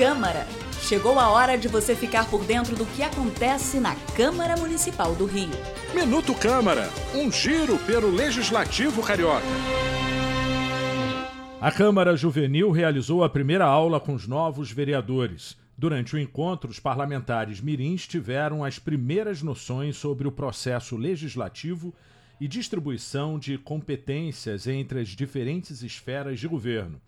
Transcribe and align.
Câmara. 0.00 0.46
Chegou 0.80 1.18
a 1.18 1.28
hora 1.28 1.58
de 1.58 1.68
você 1.68 1.94
ficar 1.94 2.26
por 2.30 2.42
dentro 2.42 2.74
do 2.74 2.86
que 2.86 3.02
acontece 3.02 3.78
na 3.78 3.94
Câmara 4.16 4.56
Municipal 4.56 5.14
do 5.14 5.26
Rio. 5.26 5.50
Minuto 5.94 6.34
Câmara, 6.34 6.88
um 7.14 7.30
giro 7.30 7.76
pelo 7.80 8.10
Legislativo 8.10 9.02
Carioca. 9.02 9.44
A 11.60 11.70
Câmara 11.70 12.16
Juvenil 12.16 12.70
realizou 12.70 13.22
a 13.22 13.28
primeira 13.28 13.66
aula 13.66 14.00
com 14.00 14.14
os 14.14 14.26
novos 14.26 14.72
vereadores. 14.72 15.54
Durante 15.76 16.16
o 16.16 16.18
encontro, 16.18 16.70
os 16.70 16.80
parlamentares 16.80 17.60
mirins 17.60 18.06
tiveram 18.06 18.64
as 18.64 18.78
primeiras 18.78 19.42
noções 19.42 19.98
sobre 19.98 20.26
o 20.26 20.32
processo 20.32 20.96
legislativo 20.96 21.94
e 22.40 22.48
distribuição 22.48 23.38
de 23.38 23.58
competências 23.58 24.66
entre 24.66 25.00
as 25.00 25.08
diferentes 25.08 25.82
esferas 25.82 26.40
de 26.40 26.48
governo. 26.48 26.98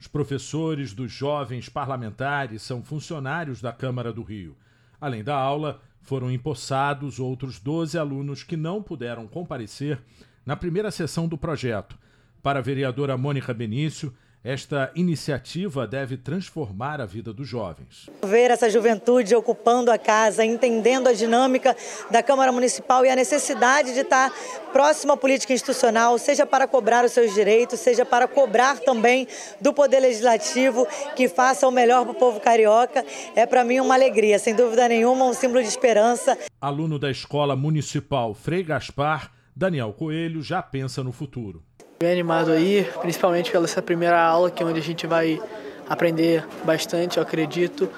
Os 0.00 0.06
professores 0.06 0.92
dos 0.92 1.10
jovens 1.10 1.68
parlamentares 1.68 2.62
são 2.62 2.82
funcionários 2.82 3.60
da 3.60 3.72
Câmara 3.72 4.12
do 4.12 4.22
Rio. 4.22 4.56
Além 5.00 5.24
da 5.24 5.36
aula, 5.36 5.80
foram 6.00 6.30
empossados 6.30 7.18
outros 7.18 7.58
12 7.58 7.98
alunos 7.98 8.42
que 8.42 8.56
não 8.56 8.82
puderam 8.82 9.26
comparecer 9.26 10.00
na 10.46 10.56
primeira 10.56 10.90
sessão 10.90 11.28
do 11.28 11.36
projeto. 11.36 11.98
Para 12.42 12.60
a 12.60 12.62
vereadora 12.62 13.16
Mônica 13.16 13.52
Benício, 13.52 14.14
esta 14.42 14.90
iniciativa 14.94 15.86
deve 15.86 16.16
transformar 16.16 17.00
a 17.00 17.06
vida 17.06 17.32
dos 17.32 17.48
jovens. 17.48 18.08
Ver 18.24 18.50
essa 18.50 18.70
juventude 18.70 19.34
ocupando 19.34 19.90
a 19.90 19.98
casa, 19.98 20.44
entendendo 20.44 21.08
a 21.08 21.12
dinâmica 21.12 21.76
da 22.10 22.22
Câmara 22.22 22.52
Municipal 22.52 23.04
e 23.04 23.10
a 23.10 23.16
necessidade 23.16 23.92
de 23.92 24.00
estar 24.00 24.32
próximo 24.72 25.12
à 25.12 25.16
política 25.16 25.52
institucional, 25.52 26.16
seja 26.18 26.46
para 26.46 26.68
cobrar 26.68 27.04
os 27.04 27.12
seus 27.12 27.34
direitos, 27.34 27.80
seja 27.80 28.04
para 28.04 28.28
cobrar 28.28 28.78
também 28.78 29.26
do 29.60 29.72
Poder 29.72 30.00
Legislativo 30.00 30.86
que 31.16 31.28
faça 31.28 31.66
o 31.66 31.70
melhor 31.70 32.04
para 32.04 32.12
o 32.12 32.14
povo 32.14 32.40
carioca, 32.40 33.04
é 33.34 33.44
para 33.44 33.64
mim 33.64 33.80
uma 33.80 33.94
alegria, 33.94 34.38
sem 34.38 34.54
dúvida 34.54 34.88
nenhuma, 34.88 35.24
um 35.24 35.34
símbolo 35.34 35.62
de 35.62 35.68
esperança. 35.68 36.38
Aluno 36.60 36.98
da 36.98 37.10
Escola 37.10 37.56
Municipal 37.56 38.34
Frei 38.34 38.62
Gaspar, 38.62 39.32
Daniel 39.54 39.92
Coelho 39.92 40.42
já 40.42 40.62
pensa 40.62 41.02
no 41.02 41.10
futuro. 41.10 41.67
Bem 42.00 42.12
animado 42.12 42.52
aí, 42.52 42.86
principalmente 43.00 43.50
pela 43.50 43.64
essa 43.64 43.82
primeira 43.82 44.22
aula, 44.22 44.52
que 44.52 44.62
é 44.62 44.66
onde 44.66 44.78
a 44.78 44.82
gente 44.82 45.04
vai 45.04 45.40
aprender 45.88 46.46
bastante, 46.64 47.16
eu 47.16 47.22
acredito, 47.24 47.90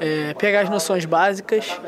é, 0.00 0.34
pegar 0.34 0.62
as 0.62 0.68
noções 0.68 1.04
básicas 1.04 1.80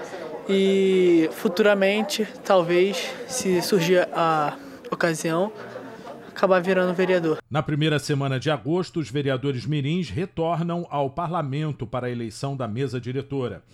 e 0.48 1.28
futuramente, 1.32 2.28
talvez, 2.44 3.12
se 3.26 3.60
surgir 3.60 4.08
a 4.12 4.56
ocasião, 4.88 5.50
acabar 6.28 6.60
virando 6.62 6.94
vereador. 6.94 7.38
Na 7.50 7.60
primeira 7.60 7.98
semana 7.98 8.38
de 8.38 8.52
agosto, 8.52 9.00
os 9.00 9.10
vereadores 9.10 9.66
mirins 9.66 10.10
retornam 10.10 10.86
ao 10.88 11.10
parlamento 11.10 11.84
para 11.88 12.06
a 12.06 12.10
eleição 12.10 12.56
da 12.56 12.68
mesa 12.68 13.00
diretora. 13.00 13.64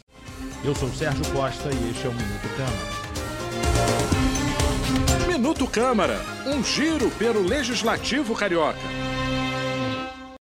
Eu 0.64 0.74
sou 0.74 0.88
Sérgio 0.88 1.30
Costa 1.32 1.68
e 1.68 1.90
este 1.90 2.06
é 2.06 2.08
o 2.08 2.14
Minuto 2.14 2.48
Câmara. 2.56 4.03
Câmara, 5.75 6.20
um 6.47 6.62
giro 6.62 7.11
pelo 7.19 7.42
Legislativo 7.42 8.33
Carioca. 8.36 8.78